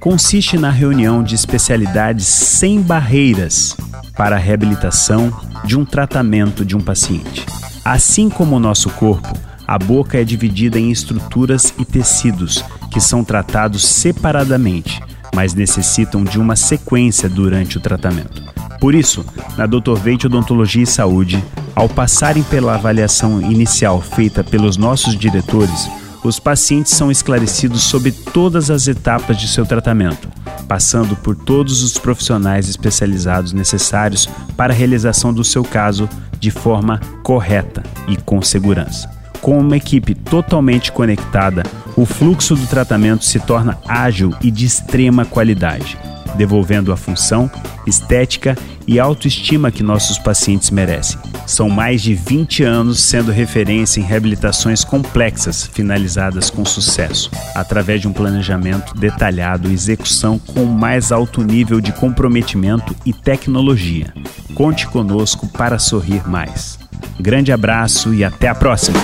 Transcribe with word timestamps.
Consiste 0.00 0.56
na 0.56 0.70
reunião 0.70 1.22
de 1.22 1.34
especialidades 1.34 2.26
sem 2.26 2.80
barreiras 2.80 3.76
para 4.16 4.36
a 4.36 4.38
reabilitação 4.38 5.30
de 5.62 5.78
um 5.78 5.84
tratamento 5.84 6.64
de 6.64 6.74
um 6.74 6.80
paciente. 6.80 7.44
Assim 7.84 8.30
como 8.30 8.56
o 8.56 8.60
nosso 8.60 8.88
corpo, 8.90 9.36
a 9.66 9.78
boca 9.78 10.18
é 10.18 10.24
dividida 10.24 10.80
em 10.80 10.90
estruturas 10.90 11.74
e 11.78 11.84
tecidos 11.84 12.64
que 12.90 12.98
são 12.98 13.22
tratados 13.22 13.86
separadamente, 13.86 15.02
mas 15.34 15.52
necessitam 15.52 16.24
de 16.24 16.40
uma 16.40 16.56
sequência 16.56 17.28
durante 17.28 17.76
o 17.76 17.80
tratamento. 17.80 18.42
Por 18.80 18.94
isso, 18.94 19.22
na 19.58 19.66
Dr. 19.66 19.96
Veite 20.02 20.26
Odontologia 20.26 20.82
e 20.82 20.86
Saúde, 20.86 21.44
ao 21.76 21.90
passarem 21.90 22.42
pela 22.42 22.74
avaliação 22.74 23.42
inicial 23.42 24.00
feita 24.00 24.42
pelos 24.42 24.78
nossos 24.78 25.14
diretores, 25.14 25.90
os 26.22 26.38
pacientes 26.38 26.92
são 26.92 27.10
esclarecidos 27.10 27.82
sobre 27.82 28.12
todas 28.12 28.70
as 28.70 28.86
etapas 28.86 29.38
de 29.38 29.48
seu 29.48 29.64
tratamento, 29.64 30.28
passando 30.68 31.16
por 31.16 31.34
todos 31.34 31.82
os 31.82 31.96
profissionais 31.98 32.68
especializados 32.68 33.52
necessários 33.52 34.28
para 34.56 34.72
a 34.72 34.76
realização 34.76 35.32
do 35.32 35.42
seu 35.42 35.64
caso 35.64 36.08
de 36.38 36.50
forma 36.50 37.00
correta 37.22 37.82
e 38.06 38.16
com 38.16 38.42
segurança. 38.42 39.10
Com 39.40 39.58
uma 39.58 39.76
equipe 39.76 40.14
totalmente 40.14 40.92
conectada, 40.92 41.62
o 41.96 42.04
fluxo 42.04 42.54
do 42.54 42.66
tratamento 42.66 43.24
se 43.24 43.40
torna 43.40 43.78
ágil 43.88 44.34
e 44.42 44.50
de 44.50 44.66
extrema 44.66 45.24
qualidade, 45.24 45.98
devolvendo 46.40 46.90
a 46.90 46.96
função, 46.96 47.50
estética 47.86 48.56
e 48.86 48.98
autoestima 48.98 49.70
que 49.70 49.82
nossos 49.82 50.18
pacientes 50.18 50.70
merecem. 50.70 51.18
São 51.46 51.68
mais 51.68 52.00
de 52.00 52.14
20 52.14 52.62
anos 52.62 52.98
sendo 52.98 53.30
referência 53.30 54.00
em 54.00 54.04
reabilitações 54.04 54.82
complexas 54.82 55.66
finalizadas 55.66 56.48
com 56.48 56.64
sucesso, 56.64 57.30
através 57.54 58.00
de 58.00 58.08
um 58.08 58.12
planejamento 58.14 58.94
detalhado 58.94 59.70
e 59.70 59.74
execução 59.74 60.38
com 60.38 60.64
mais 60.64 61.12
alto 61.12 61.42
nível 61.42 61.78
de 61.78 61.92
comprometimento 61.92 62.96
e 63.04 63.12
tecnologia. 63.12 64.06
Conte 64.54 64.86
conosco 64.86 65.46
para 65.46 65.78
sorrir 65.78 66.26
mais. 66.26 66.78
Grande 67.20 67.52
abraço 67.52 68.14
e 68.14 68.24
até 68.24 68.48
a 68.48 68.54
próxima! 68.54 68.98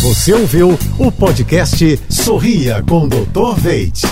Você 0.00 0.32
ouviu 0.32 0.78
o 0.96 1.10
podcast 1.10 2.00
Sorria 2.08 2.84
com 2.86 3.08
Dr. 3.08 3.58
Veit. 3.58 4.02